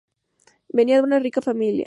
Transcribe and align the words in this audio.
Venía 0.69 0.95
de 0.95 1.03
una 1.03 1.19
rica 1.19 1.43
familia. 1.43 1.79